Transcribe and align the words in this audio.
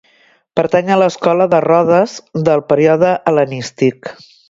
Pertany 0.59 0.89
a 0.93 0.97
l'escola 1.01 1.47
de 1.53 1.61
Rodes 1.67 2.17
del 2.49 2.67
període 2.73 3.15
hel·lenístic. 3.21 4.15